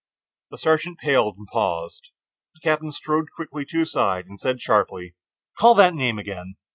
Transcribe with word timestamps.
The 0.49 0.57
sergeant 0.57 0.97
paled 0.97 1.37
and 1.37 1.45
paused. 1.53 2.09
The 2.55 2.61
captain 2.61 2.91
strode 2.91 3.27
quickly 3.35 3.65
to 3.65 3.81
his 3.81 3.91
side 3.91 4.25
and 4.25 4.39
said 4.39 4.59
sharply: 4.59 5.13
"Call 5.59 5.75
that 5.75 5.93
name 5.93 6.17
again." 6.17 6.55